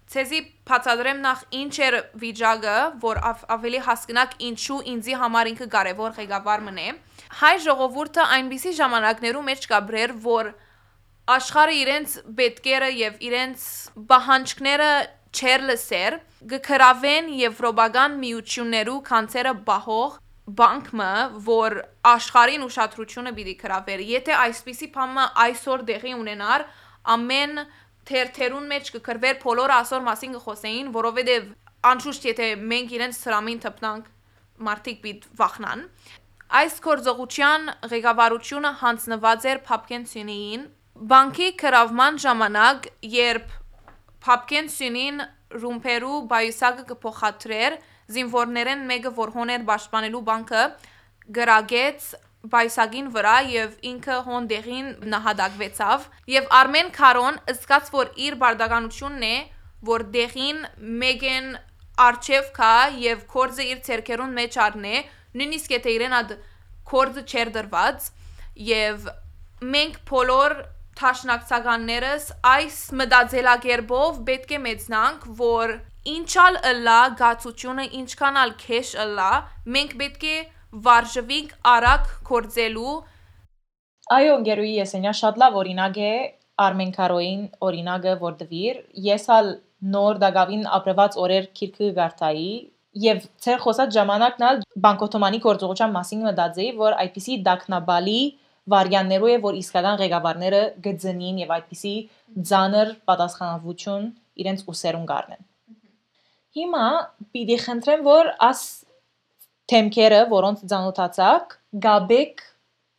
ցեզի 0.09 0.41
բացատրեմ 0.67 1.23
նախ 1.29 1.45
ինչ 1.61 1.75
էր 1.87 1.97
վիճակը, 2.25 2.77
որ 3.07 3.21
ավ, 3.31 3.47
ավելի 3.55 3.81
հասկանաք 3.87 4.37
ինչու 4.49 4.81
ինձի 4.97 5.17
համար 5.23 5.51
ինքը 5.53 5.69
կարևոր 5.79 6.19
ղեկավար 6.19 6.65
մնե։ 6.69 6.89
Հայ 7.29 7.55
ժողովուրդը 7.61 8.25
այնպիսի 8.35 8.71
ժամանակներու 8.79 9.43
մեջ 9.49 9.67
կաբրեր, 9.69 10.13
որ 10.25 10.49
աշխարհը 11.29 11.75
իրենց 11.79 12.15
պետքերը 12.39 12.89
եւ 12.99 13.19
իրենց 13.29 13.65
բահանջքները 14.13 14.89
չեր 15.29 15.65
լսեր, 15.69 16.17
գկրավեն 16.53 17.29
եվրոպական 17.37 18.17
միություններու 18.23 18.97
կանցերը 19.11 19.53
բահող 19.69 20.17
բանկը, 20.59 21.11
որ 21.45 21.77
աշխարհին 22.09 22.65
ուշադրությունը 22.65 23.33
պիտի 23.37 23.55
կրավեր։ 23.61 24.03
Եթե 24.09 24.37
այսպիսի 24.49 24.89
բանը 24.97 25.27
այսօր 25.45 25.85
դեղի 25.91 26.15
ունենար, 26.19 26.65
ամեն 27.15 27.61
թերթերուն 28.09 28.71
մեջ 28.73 28.93
կկրվեր 28.97 29.37
բոլորը 29.45 29.75
ասոր 29.85 30.07
մասին 30.09 30.39
կխոսեին, 30.39 30.89
որովհետև 30.97 31.51
անշուշտ 31.93 32.29
եթե 32.33 32.49
մենք 32.73 32.95
իրենց 32.97 33.21
սրամին 33.21 33.61
թփնանք 33.69 34.09
մարդիկ 34.69 35.03
պիտ 35.05 35.29
վախնան 35.39 35.85
այս 36.49 36.79
կորձողության 36.85 37.67
ղեկավարությունը 37.93 38.69
հանձնված 38.83 39.47
էր 39.51 39.59
Փապկենսյունին 39.69 40.63
բանկի 41.11 41.49
կրավման 41.63 42.21
ժամանակ 42.25 42.87
երբ 43.15 43.51
Փապկենսյունին 44.25 45.21
ռումպերու 45.65 46.15
բայուսակը 46.31 46.87
կփոխադրեր 46.93 47.77
զինվորներեն 48.17 48.87
մեկը 48.93 49.13
որ 49.21 49.35
հոներ 49.37 49.67
պաշտպանելու 49.69 50.25
բանկը 50.31 50.65
գրագեց 51.39 52.09
բայսագին 52.55 53.13
վրա 53.19 53.37
եւ 53.53 53.77
ինքը 53.93 54.19
հոնդեղին 54.31 54.91
նահատակվեցավ 55.13 56.09
եւ 56.33 56.51
Արմեն 56.63 56.91
Քարոն 56.97 57.41
ըսկաց 57.53 57.93
որ 57.99 58.13
իր 58.29 58.41
բարդականությունն 58.43 59.29
է 59.29 59.37
որ 59.93 60.05
դեղին 60.17 60.65
մեկեն 61.05 61.53
արչև 62.09 62.51
կա 62.57 62.75
եւ 63.05 63.25
կորձը 63.35 63.65
իր 63.75 63.81
ցերկերուն 63.89 64.37
մեջ 64.39 64.59
առնե 64.65 64.97
նույնիսկ 65.39 65.75
եթե 65.77 65.95
իրեն 65.99 66.17
ад 66.19 66.35
կորձը 66.93 67.25
չեր 67.29 67.53
դրված 67.59 68.09
եւ 68.69 69.09
մենք 69.75 69.99
բոլոր 70.09 70.57
թաշնակցականներս 70.99 72.25
այս 72.53 72.79
մտածելակերպով 73.01 74.23
պետք 74.31 74.55
է 74.57 74.63
մեծնանք 74.65 75.27
որ 75.43 75.75
ինչալ 76.15 76.59
ըլա 76.73 76.99
գացությունը 77.21 77.85
ինչքանալ 78.01 78.55
քեշ 78.63 78.95
ըլա 79.05 79.31
մենք 79.77 79.95
պետք 80.03 80.27
է 80.33 80.39
վարժվիկ 80.89 81.55
արագ 81.75 82.11
կորձելու 82.31 82.97
Այո, 84.09 84.35
Գերուի 84.49 84.75
Եսենյա 84.79 85.13
շատ 85.21 85.39
լավ 85.43 85.57
օրինակ 85.63 85.99
է 86.01 86.13
Արմեն 86.65 86.93
Քարոին 86.97 87.43
օրինակը 87.69 88.15
որ 88.23 88.37
դվիր։ 88.41 88.79
Ես 89.07 89.27
ալ 89.37 89.51
նոր 89.95 90.21
դակավին 90.23 90.65
ապրված 90.79 91.19
օրեր 91.25 91.49
քիրքը 91.59 91.91
գարտայի 91.99 92.49
եւ 92.99 93.25
ցեր 93.45 93.63
խոսած 93.65 93.95
ժամանակն 93.99 94.45
ալ 94.49 94.61
բանկոթոմանի 94.87 95.41
գործողության 95.45 95.95
մասին 95.95 96.25
մտածեի, 96.29 96.71
որ 96.79 96.97
այդպիսի 97.05 97.39
դակնաբալի 97.49 98.21
վարյաններու 98.69 99.31
է, 99.33 99.37
որ 99.45 99.59
իսկական 99.59 100.01
ղեկավարները 100.03 100.63
գծնին 100.85 101.39
եւ 101.45 101.53
այդպիսի 101.59 101.95
ձանր 102.51 102.91
պատասխանատվություն 103.09 104.11
իրենց 104.43 104.67
ուսերուն 104.73 105.07
կառնեն։ 105.09 105.47
Հիմա 106.59 106.85
պիտի 107.37 107.57
խնդրեմ, 107.65 108.05
որ 108.09 108.31
աս 108.49 108.63
թեմքերը, 109.69 110.21
որոնց 110.33 110.63
ցանոթացակ, 110.73 111.57
գաբեք 111.87 112.45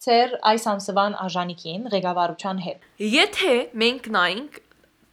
ծեր 0.05 0.35
այս 0.49 0.65
ամսվան 0.73 1.15
աժանիկին 1.25 1.87
ղեկավարության 1.93 2.59
հետ։ 2.65 2.85
Եթե 3.19 3.53
մենք 3.81 4.09
նայենք 4.15 4.59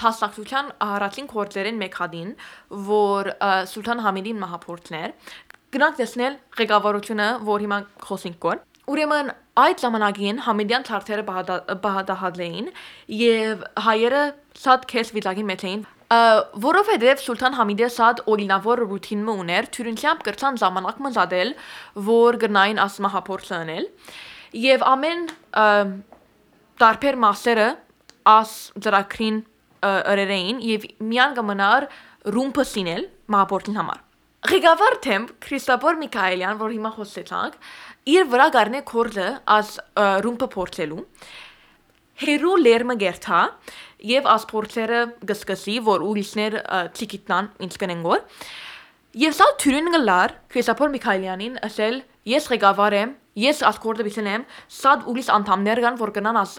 փաստակցության 0.03 0.71
առաջին 0.87 1.29
կորձերեն 1.33 1.81
մեկ 1.83 1.99
հատին, 2.03 2.31
որ 2.91 3.33
ը, 3.33 3.51
Սուլթան 3.73 4.03
Համիդին 4.07 4.41
մահապորտներ, 4.45 5.17
գնանք 5.77 5.99
տեսնել 6.03 6.39
ղեկավարությունը, 6.61 7.29
որ 7.51 7.67
հիմա 7.67 7.81
խոսենք 8.07 8.39
կոր։ 8.47 8.63
Ուրեմն 8.87 9.31
այդ 9.67 9.83
ժամանակին 9.83 10.41
Համիդյան 10.47 10.85
թարթերը 10.87 11.23
բահադահadleին 11.27 12.69
եւ 13.19 13.65
հայերը 13.87 14.23
շատ 14.63 14.85
քեզ 14.93 15.13
վիճակի 15.17 15.47
մեջ 15.51 15.65
էին 15.67 15.85
որովհետև 16.07 17.23
Սուլթան 17.25 17.57
Համիդը 17.59 17.87
շատ 17.97 18.21
օրինավոր 18.31 18.83
ռուտին 18.87 19.25
մը 19.27 19.33
ուներ, 19.43 19.67
թյուրինչամբ 19.75 20.21
կրցան 20.29 20.59
ժամանակ 20.63 21.01
մը 21.03 21.11
զադել, 21.17 21.51
որ 22.07 22.39
գնային 22.45 22.81
ասմահապորտը 22.85 23.57
անել։ 23.57 23.89
Եվ 24.67 24.85
ամեն 24.93 25.27
տարբեր 26.83 27.19
մասերը 27.27 27.67
աս 28.37 28.55
ծրակրին 28.87 29.43
ըրերեին 29.87 30.61
եւ 30.67 30.87
միան 31.13 31.37
կմնար 31.39 31.89
ռումպը 32.37 32.65
սինել 32.73 33.07
մահապորտին 33.37 33.81
համար։ 33.81 34.03
Ղեկավար 34.47 34.97
թեմ 35.03 35.25
Քրիստոֆոր 35.43 35.97
Միքայելյան, 36.03 36.59
որ 36.61 36.75
հիմա 36.77 36.91
խոսեցանք, 36.97 37.55
իր 38.13 38.29
վրա 38.31 38.47
գարնե 38.55 38.81
կորձը 38.87 39.27
աս 39.57 39.71
ը, 39.83 40.07
ռումպը 40.27 40.49
փորձելու 40.55 41.01
հերու 42.23 42.55
լերմը 42.63 42.97
գերթա 43.03 43.41
եւ 44.09 44.29
ասփորձերը 44.33 45.01
գսկսի 45.29 45.75
որ 45.89 46.05
ուրիշներ 46.07 46.57
ցիկիտնան 46.97 47.51
ինչ 47.67 47.73
կնեն 47.83 48.05
գոր 48.07 48.23
եւ 49.21 49.37
սա 49.37 49.49
թյուրին 49.63 49.93
գլար 49.97 50.35
Քրիստոֆոր 50.55 50.93
Միքայելյանին 50.95 51.59
ասել 51.67 51.99
ես 52.33 52.49
ղեկավար 52.53 52.97
եմ 53.01 53.15
ես 53.43 53.63
ասկորդը 53.71 54.07
բիցնեմ 54.07 54.47
սա 54.79 54.95
ուրիշ 55.13 55.31
անդամներ 55.37 55.83
կան 55.85 56.01
որ 56.01 56.13
կնան 56.17 56.41
աս 56.41 56.55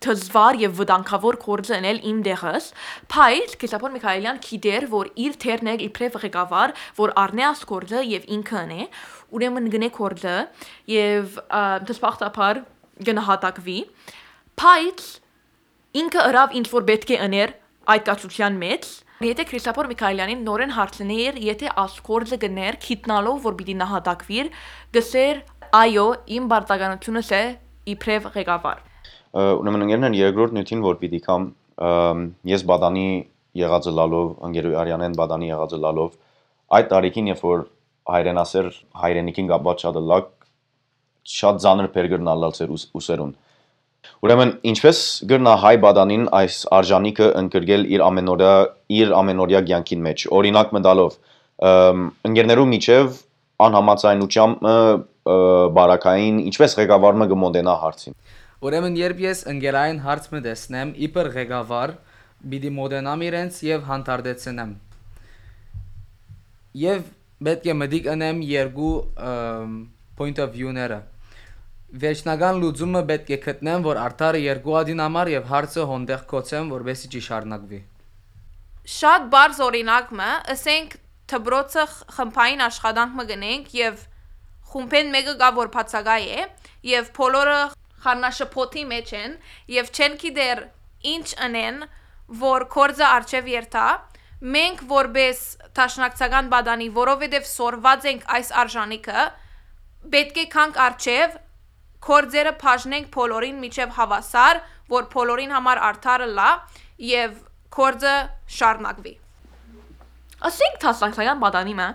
ը, 0.00 0.04
թզվար 0.04 0.58
եւ 0.60 0.76
վտանգավոր 0.80 1.36
կորձը 1.44 1.74
անել 1.76 1.98
իմ 2.10 2.20
դեղս, 2.24 2.68
բայց 3.12 3.54
Քրիստոֆոր 3.60 3.92
Միքայելյան 3.96 4.40
գիտեր, 4.46 4.86
որ 4.94 5.10
իր 5.24 5.36
թերն 5.44 5.70
է 5.70 5.74
իբրև 5.86 6.16
ղեկավար, 6.24 6.74
որ 7.00 7.12
առնեաս 7.20 7.64
կորձը 7.70 8.00
եւ 8.08 8.24
ինքն 8.36 8.72
է, 8.72 8.86
ուրեմն 9.36 9.68
գնե 9.74 9.90
կորձը 9.98 10.36
եւ 10.94 11.36
դասպախտապար 11.90 12.62
գնահատակվի, 13.10 13.78
բայց 14.60 15.06
ինքը 16.00 16.26
ըրավ 16.30 16.58
ինչ 16.60 16.66
որ 16.72 16.88
պետք 16.90 17.14
է 17.14 17.22
աներ 17.28 17.54
այդ 17.90 18.04
կացության 18.10 18.60
մեջ 18.64 18.90
Եթե 19.20 19.44
Քրիստոֆոր 19.50 19.88
Միքայելյանին 19.90 20.44
նորեն 20.48 20.70
հարցներ, 20.78 21.40
եթե 21.44 21.74
ասկորձը 21.82 22.38
գներ 22.40 22.80
քիտնալով 22.80 23.42
որ 23.44 23.58
պիտի 23.60 23.76
նահատակվիր, 23.84 24.48
գսեր 24.96 25.42
այո, 25.76 26.06
իմ 26.40 26.48
բարտականությունս 26.54 27.34
է 27.36 27.42
իբրև 27.92 28.30
ղեկավար։ 28.40 28.89
ուրեմն 29.30 29.84
ընկերներն 29.86 30.16
երկրորդ 30.18 30.54
նյութին 30.56 30.80
որ 30.86 30.96
պիտի 31.00 31.20
կամ 31.26 31.44
ես 32.50 32.64
բադանի 32.70 33.04
եղածը 33.60 33.92
լալով 33.98 34.26
ընկերուի 34.48 34.76
Արյանեն 34.80 35.14
բադանի 35.20 35.50
եղածը 35.50 35.78
լալով 35.84 36.10
այդ 36.78 36.88
տարիքին 36.90 37.30
երբ 37.30 37.44
որ 37.46 37.62
հայրենասեր 38.10 38.66
հայրենիքին 39.04 39.48
կապված 39.50 39.84
շատ 39.86 40.00
լակ 40.10 40.28
շատ 41.30 41.62
ծանր 41.62 41.88
բերգրնալալ 41.94 42.54
ծեր 42.58 42.74
ուս- 42.74 42.90
ուսերուն 43.00 43.32
Ուրեմն 44.24 44.50
ինչպես 44.70 44.98
գրնա 45.30 45.54
հայ 45.60 45.72
բադանին 45.84 46.22
այս 46.40 46.54
արժանիքը 46.76 47.26
ընկրգել 47.40 47.82
իր 47.94 48.04
ամենօրյա 48.06 48.52
իր 49.00 49.12
ամենօրյա 49.20 49.60
կյանքին 49.70 50.04
մեջ 50.06 50.24
օրինակ 50.40 50.72
մտալով 50.76 51.18
ընկերներու 52.30 52.66
միջև 52.70 53.18
անհամացայնությամբ 53.66 54.64
բարակային 55.76 56.38
ինչպես 56.50 56.76
ղեկավարումը 56.80 57.26
կմոտենա 57.34 57.74
հարցին 57.84 58.16
Ուրեմն 58.60 58.96
երբ 59.00 59.20
ես 59.24 59.38
ընկերային 59.48 60.00
հարց 60.04 60.26
մը 60.32 60.40
տեսնեմ, 60.44 60.90
իբր 61.06 61.28
ղեկավար, 61.36 61.92
պիտի 62.52 62.72
մոդենամ 62.76 63.22
իրենց 63.28 63.60
եւ 63.64 63.86
հանդարտեցնեմ։ 63.88 64.74
Եվ 66.80 67.06
պետք 67.48 67.70
է 67.72 67.76
մտիկ 67.80 68.10
անեմ 68.14 68.42
երկու 68.50 68.92
point 70.20 70.42
of 70.44 70.52
view-ները։ 70.58 71.00
Վերջնական 72.04 72.60
լուծումը 72.62 73.02
պետք 73.08 73.32
է 73.34 73.40
գտնեմ, 73.46 73.86
որ 73.88 74.02
արդարը 74.04 74.44
երկու 74.44 74.76
adin 74.82 75.00
համար 75.02 75.32
եւ 75.40 75.48
հարցը 75.50 75.86
հոնդեղ 75.90 76.28
կոչեմ, 76.30 76.68
որբեսի 76.76 77.10
չի 77.10 77.22
շարունակվի։ 77.30 77.80
շատ 78.90 79.26
բարձ 79.32 79.58
օրինակ 79.64 80.12
մը, 80.20 80.30
ասենք 80.54 80.94
թբրոցը 81.30 81.82
խմփային 82.16 82.62
աշխատանք 82.66 83.18
մը 83.18 83.24
գնենք 83.30 83.74
եւ 83.80 84.00
խումբեն 84.70 85.12
մեկը 85.14 85.34
գա 85.42 85.50
որ 85.58 85.70
բացակայ 85.74 86.22
է 86.40 86.46
եւ 86.90 87.10
բոլորը 87.18 87.58
խառնաշփոթի 88.04 88.84
մեջ 88.92 89.12
են 89.20 89.36
եւ 89.74 89.90
չեն 89.96 90.16
գիտեր 90.22 90.62
ինչ 91.12 91.26
անեն 91.46 91.78
որ 92.40 92.66
կորձը 92.74 93.06
արչև 93.10 93.50
երթա 93.52 93.86
մենք 94.56 94.82
որպես 94.90 95.40
տաշնակցական 95.78 96.50
բադանի 96.54 96.90
որովհետեւ 96.98 97.48
սորված 97.52 98.10
ենք 98.10 98.28
այս 98.40 98.52
արժանիքը 98.64 99.24
պետք 100.16 100.42
է 100.44 100.46
կանք 100.56 100.82
արչև 100.88 101.40
կորձերը 102.10 102.54
բաժնենք 102.64 103.10
բոլորին 103.16 103.58
միջև 103.64 103.96
հավասար 104.00 104.62
որ 104.94 105.10
բոլորին 105.16 105.56
համար 105.60 105.82
արդարը 105.90 106.30
լա 106.38 106.52
եւ 107.10 107.34
կորձը 107.76 108.14
շարունակվի 108.60 109.18
Ասենք 110.40 110.78
տասնական 110.80 111.40
բադանիմը 111.42 111.86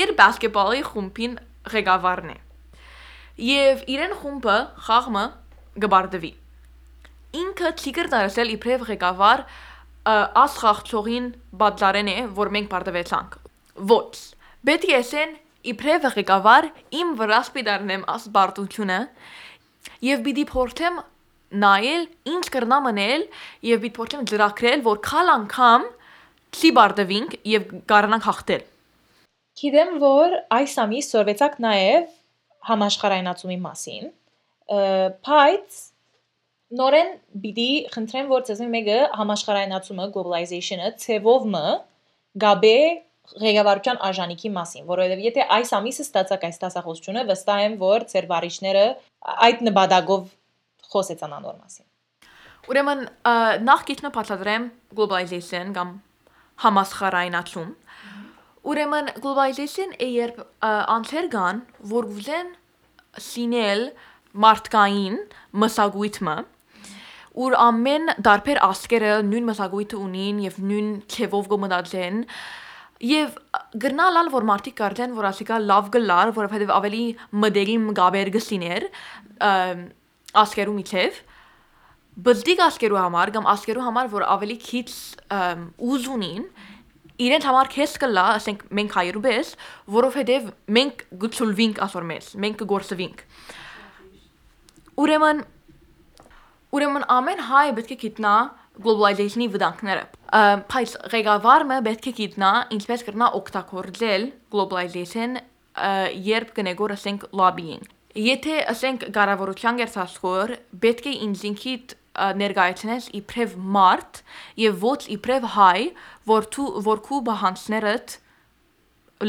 իր 0.00 0.10
բասկետբոլի 0.16 0.84
խումբին 0.86 1.34
ղեկավարն 1.72 2.30
է։ 2.32 2.36
Եվ 3.48 3.82
իրեն 3.92 4.14
խումբը 4.22 4.54
խաղմը 4.86 5.24
գբարդվի։ 5.80 6.32
Ինքը 7.42 7.70
Թիգր 7.82 8.08
դարձել 8.12 8.50
իբրև 8.56 8.82
ղեկավար 8.90 9.44
ասխախցողին 10.42 11.28
բադլարեն 11.62 12.10
է, 12.12 12.16
որ 12.36 12.50
մենք 12.56 12.68
բարդվեցանք։ 12.72 13.36
Ոչ։ 13.92 14.12
Պետք 14.68 14.84
է 14.90 14.96
ասեն 14.98 15.32
իբրև 15.72 16.06
ղեկավար 16.16 16.68
իմ 16.98 17.14
վրա 17.20 17.40
սպիդարնեմ 17.46 18.04
ասբարտությունը 18.12 18.98
եւ 20.08 20.22
պիտի 20.26 20.44
փորձեմ 20.52 20.98
նայել 21.62 22.04
ինչ 22.32 22.44
կրնա 22.56 22.78
մնել 22.86 23.24
եւ 23.68 23.82
պիտի 23.84 23.94
փորձեմ 23.98 24.24
ծրագրել 24.32 24.84
որ 24.88 25.00
քալ 25.06 25.32
անգամ 25.36 25.86
քլի 26.56 26.70
բարդվինք 26.78 27.36
եւ 27.52 27.68
կարողանանք 27.92 28.26
հաղթել։ 28.28 28.64
Գիտեմ 29.62 29.92
որ 30.02 30.36
այս 30.58 30.74
ամիս 30.82 31.08
սորվեցակ 31.12 31.56
նաեւ 31.66 32.10
համաշխարհայնացումի 32.72 33.58
մասին 33.66 34.10
բայց 34.68 35.80
նորեն 36.72 37.10
բիդի 37.42 37.70
խնդրեմ, 37.92 38.28
որ 38.32 38.44
ցեզ 38.48 38.60
մեկը 38.72 38.98
համաշխարհայնացումը 39.20 40.06
globalization-ը 40.14 40.92
ցևով 41.02 41.48
մը 41.52 41.72
գաբե 42.42 42.76
ղեկավարության 43.42 44.00
արժանիքի 44.08 44.50
մասին, 44.56 44.86
որովհետև 44.88 45.20
եթե 45.26 45.44
այս 45.56 45.72
ամիսը 45.78 46.04
ստացակ 46.06 46.46
այս 46.48 46.56
տասախոսությունը, 46.62 47.24
վստահ 47.28 47.60
եմ, 47.66 47.76
որ 47.82 48.06
ծեր 48.12 48.26
վարիչները 48.32 48.86
այդ 49.46 49.62
նպատակով 49.68 50.24
խոսեցան 50.92 51.36
անոր 51.38 51.58
մասին։ 51.60 51.86
Ուրեմն 52.72 53.04
նախ 53.68 53.84
գիտնը 53.90 54.10
բացատրեմ 54.16 54.66
globalization 54.96 55.72
կամ 55.76 55.92
համասխարայնացում։ 56.62 57.70
Ուրեմն 58.72 59.08
globalization 59.22 59.94
է 59.98 60.08
երբ 60.12 60.42
անձեր 60.96 61.30
կան, 61.32 61.62
որ 61.92 62.10
գուզեն 62.12 62.52
սինել 63.22 63.82
մարդկային 64.32 65.18
մսագույթը 65.62 66.36
ուր 67.42 67.54
ամեն 67.56 68.10
դարբեր 68.24 68.58
ասկերը 68.66 69.12
նույն 69.28 69.46
մսագույթը 69.48 69.98
ունին 69.98 70.40
եւ 70.44 70.58
նույն 70.68 70.90
քևով 71.12 71.46
գոմդածեն 71.52 72.18
եւ 73.08 73.38
գրնալալ 73.82 74.28
որ 74.32 74.46
մարդիկ 74.50 74.76
կարծեն 74.78 75.14
որ 75.16 75.28
ասիկա 75.32 75.60
լավ 75.64 75.88
գլար 75.96 76.32
որովհետեւ 76.36 76.72
ավելի 76.76 77.04
մդերիմ 77.44 77.86
գաբեր 77.98 78.30
գսիներ 78.36 78.86
ասկերու 80.42 80.76
միջև 80.76 81.22
բլդիկ 82.28 82.62
ասկերու 82.68 83.00
համար 83.00 83.32
կամ 83.38 83.48
ասկերու 83.54 83.86
համար 83.88 84.12
որ 84.12 84.26
ավելի 84.36 84.58
քիչ 84.68 84.88
ուզ 85.88 86.08
ունին 86.12 86.44
իրենց 87.22 87.48
համար 87.48 87.72
քեզ 87.72 87.96
կլա 88.02 88.26
ասենք 88.36 88.62
մենք 88.76 88.94
հայերու 88.98 89.24
պես 89.24 89.50
որովհետև 89.96 90.48
մենք 90.76 91.04
գծուլվինք 91.24 91.82
ասոր 91.88 92.06
մեզ 92.12 92.30
մենք 92.44 92.62
կգործվինք 92.62 93.24
ուրեմն 95.00 95.44
ուրեմն 96.72 97.08
ամեն 97.16 97.46
հայ 97.48 97.64
պետք 97.78 97.94
է 97.96 97.98
գիտնա 98.04 98.34
globalization-ի 98.82 99.48
վտանգները 99.54 100.04
բայց 100.72 100.94
ղեկավարը 101.14 101.80
պետք 101.88 102.06
է 102.08 102.12
գիտնա 102.20 102.52
ինչպես 102.76 103.08
կրնա 103.08 103.32
օգտագործել 103.40 104.28
globalization 104.54 105.40
երբ 106.28 106.54
կնեգոր 106.56 106.96
ասենք 106.98 107.28
lobbying 107.32 107.90
Եթե 108.12 108.56
ասենք 108.68 109.04
կառավարության 109.16 109.78
գերսասխոր 109.80 110.50
պետք 110.82 111.06
է 111.08 111.12
ինձինքիդ 111.26 111.92
ներկայացնես 112.36 113.06
իբրև 113.16 113.54
մարդ 113.76 114.18
եւ 114.60 114.82
ոչ 114.82 114.98
իբրև 115.14 115.46
հայ, 115.54 115.78
որ 116.28 116.48
դու 116.52 116.66
որ 116.88 117.00
քու 117.06 117.20
բահանցներդ 117.28 118.16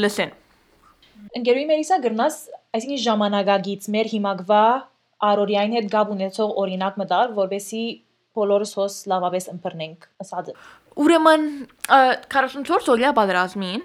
լսեն։ 0.04 0.34
Ընկերուի 1.40 1.64
մերիսա 1.70 1.98
գրնաս, 2.04 2.36
այսինքն 2.76 3.02
ժամանակագից 3.06 3.88
մեր 3.94 4.12
հիմակվա 4.12 4.64
արորիային 5.28 5.76
հետ 5.78 5.88
գաբ 5.94 6.12
ունեցող 6.14 6.54
օրինակ 6.64 7.00
մտալ, 7.00 7.32
որբեսի 7.38 7.84
բոլորս 8.34 8.72
հոս 8.78 8.94
լավապես 9.12 9.48
ընբռնենք 9.54 10.06
ասածը։ 10.24 10.54
Ուրեմն 11.04 11.44
44 12.34 12.92
օրյա 12.94 13.10
պատերազմին 13.18 13.82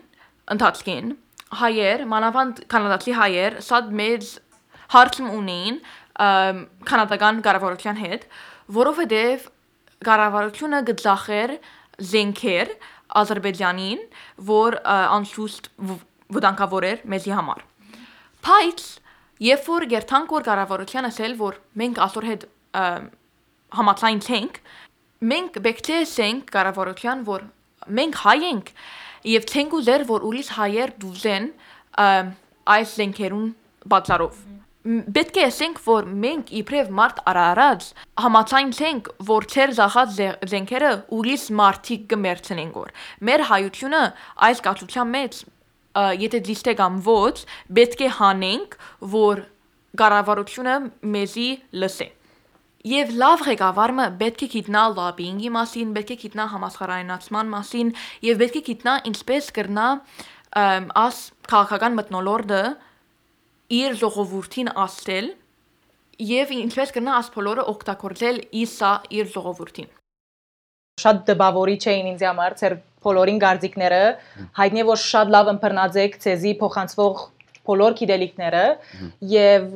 ընթացքին 0.55 1.11
հայեր, 1.59 2.03
մանավանդ 2.09 2.61
կանադացի 2.69 3.15
հայեր, 3.19 3.57
սա 3.65 3.79
մեծ 3.99 4.29
հարցում 4.93 5.29
ունեին 5.39 5.79
կանադական 6.89 7.41
կառավարության 7.45 7.99
հետ, 8.03 8.25
որովհետև 8.79 9.47
կառավարությունը 10.09 10.81
գծախեր 10.89 11.53
զենքեր 12.09 12.73
Ադրբեջանին, 13.19 14.01
որ 14.49 14.77
անշուշտ 14.85 15.69
վտանգավոր 16.35 16.85
էր 16.89 16.99
մեզի 17.09 17.33
համար։ 17.33 17.63
Բայց 18.45 18.83
երբ 19.43 19.69
որ 19.69 19.87
երթանք 19.93 20.35
որ 20.35 20.45
կառավարության 20.49 21.09
ասել, 21.09 21.35
որ 21.39 21.59
մենք 21.81 22.01
այսօր 22.05 22.27
հետ 22.29 22.45
համացայն 23.79 24.21
չենք, 24.25 24.59
մենք 25.33 25.59
պետք 25.69 25.89
է 25.89 25.97
ասենք 26.03 26.53
կառավարության, 26.55 27.25
որ 27.29 27.47
մենք 27.99 28.21
հայ 28.25 28.37
ենք 28.49 28.71
եւ 29.29 29.49
չենք 29.49 29.75
ուզեր, 29.79 30.05
որ 30.09 30.29
ուրիշ 30.29 30.53
հայեր 30.59 30.95
դուզեն 31.03 31.49
այս 32.69 32.95
զենքերուն 32.99 33.49
բացարով 33.89 34.45
պետք 34.89 35.37
է 35.37 35.43
ասենք, 35.43 35.79
որ 35.83 36.05
մենք 36.23 36.51
իբրև 36.55 36.91
մարդ 36.95 37.17
արարած 37.27 37.87
համացանցենք, 38.23 39.09
որ 39.27 39.47
չեր 39.51 39.73
զախած 39.75 40.13
զենքերը 40.53 40.91
ուրիշ 41.17 41.43
մարդիկ 41.59 42.05
կմերցնեն 42.13 42.71
գոր։ 42.77 42.93
Մեր 43.27 43.43
հայությունը 43.49 44.01
այս 44.47 44.63
կացության 44.69 45.11
մեջ 45.17 45.41
եթե 45.97 46.39
դիստե 46.49 46.75
կամ 46.79 47.01
ոչ, 47.05 47.35
պետք 47.79 48.01
է 48.05 48.09
հանենք, 48.19 48.77
որ 49.13 49.43
կառավարությունը 49.99 50.75
մեզի 51.15 51.49
լսե։ 51.81 52.09
Եվ 52.89 53.09
լավ 53.19 53.41
ղեկավարը 53.49 54.03
պետք 54.19 54.43
է 54.45 54.47
գիտնա 54.53 54.83
լոբինգի 54.95 55.49
մասին, 55.55 55.89
պետք 55.97 56.13
է 56.13 56.17
գիտնա 56.21 56.45
համասխարայնացման 56.53 57.49
մասին 57.53 57.89
եւ 58.23 58.37
պետք 58.39 58.59
է 58.59 58.61
գիտնա 58.69 58.93
ինչպես 59.09 59.49
կրնա 59.57 59.87
աս 61.03 61.17
քաղաքական 61.49 61.97
մտնոլորտը 61.99 62.61
իր 63.79 63.99
ժողովրդին 63.99 64.71
ասել 64.85 65.27
եւ 66.29 66.51
ինչպես 66.55 66.93
կնա 66.95 67.15
ասփոլորը 67.19 67.65
օգտագործել 67.73 68.39
իսա 68.63 68.91
իր 69.19 69.29
ժողովրդին 69.35 69.89
շատ 70.99 71.21
դպավորիչ 71.29 71.83
էին 71.93 72.09
ինձ 72.13 72.25
համար 72.27 72.55
ծեր 72.59 72.75
բոլորին 73.05 73.41
գարձիկները 73.43 74.01
հայտնի 74.59 74.85
որ 74.89 75.01
շատ 75.03 75.33
լավ 75.35 75.51
ըմբռնած 75.53 75.99
եք 76.03 76.17
ցեզի 76.25 76.53
փոխանցվող 76.63 77.21
բոլոր 77.69 77.97
գիտելիքները 77.99 78.63
եւ 79.33 79.67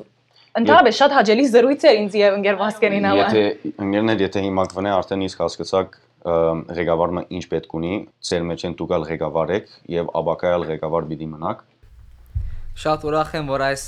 ընդհանրապես 0.54 0.98
շատ 1.02 1.14
հաճելի 1.18 1.46
զրույց 1.54 1.86
էր 1.90 2.00
ինձ 2.04 2.16
եւ 2.20 2.36
ընկեր 2.38 2.58
Վասկենին 2.62 3.06
համար 3.10 3.38
Եթե 3.38 3.72
ընկերներ 3.84 4.24
եթե 4.24 4.44
հիմա 4.48 4.66
կվնե 4.74 4.92
արդեն 4.94 5.24
իսկ 5.28 5.44
հասկացաք 5.44 5.96
ղեկավարը 6.24 7.24
ինչ 7.36 7.44
պետք 7.52 7.74
ունի, 7.80 7.94
ծեր 8.24 8.44
մեջ 8.50 8.66
են 8.70 8.76
դուքալ 8.80 9.08
ղեկավար 9.10 9.54
եք 9.58 9.72
եւ 9.94 10.12
աբակայալ 10.22 10.68
ղեկավար 10.70 11.08
պիտի 11.10 11.28
մնաք 11.34 11.64
Շատ 12.74 13.04
ուրախ 13.06 13.34
եմ, 13.38 13.50
որ 13.54 13.62
այս 13.68 13.84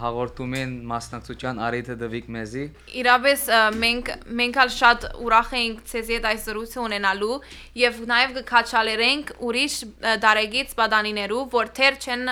հաղորդումին 0.00 0.74
մասնակցության 0.86 1.56
արիթը 1.66 1.96
դվիկ 1.98 2.28
մեզի։ 2.30 2.62
Իրապես 3.00 3.42
մենք 3.82 4.10
մենք 4.40 4.58
ալ 4.62 4.70
շատ 4.76 5.06
ուրախ 5.26 5.50
ենք 5.60 5.80
ցեզի 5.90 6.14
հետ 6.14 6.28
այս 6.30 6.46
զրույցը 6.46 6.80
ունենալու 6.84 7.38
եւ 7.82 7.98
նաեւ 8.12 8.36
կքաչալերենք 8.38 9.32
ուրիշ 9.50 9.76
դարեգից 10.22 10.74
բադանիներու, 10.78 11.42
որ 11.58 11.72
թեր 11.80 11.98
չեն 12.06 12.22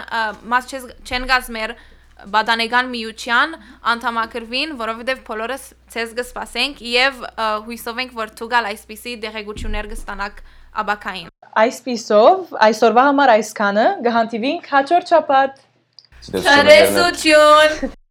մաս 0.55 0.75
չեն 0.79 1.29
գազ 1.35 1.51
մեր 1.59 1.75
բադանեգան 2.19 2.89
միության 2.95 3.53
անդամակրվին, 3.93 4.73
որովհետև 4.79 5.21
բոլորս 5.27 5.67
ցեզ 5.95 6.15
կսպասենք 6.19 6.81
եւ 6.83 7.21
հույսով 7.67 8.01
ենք, 8.03 8.17
որ 8.19 8.33
ցուգալ 8.39 8.71
այսպիսի 8.73 9.13
դեղեցություններ 9.23 9.91
կստանաք 9.93 10.43
աբակային։ 10.83 11.31
Այսպիսով, 11.63 12.59
այսօրվա 12.69 13.05
համար 13.09 13.33
այսքանը, 13.39 13.87
կհանդիպինք 14.07 14.69
հաջորդ 14.75 15.15
շաբաթ 15.15 15.63
Ciao 16.23 16.63
les 16.65 18.08